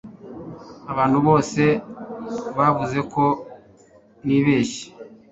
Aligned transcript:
abantu 0.91 1.17
bose 1.27 1.63
bavuze 2.57 2.99
ko 3.13 3.25
nibeshye 4.25 4.85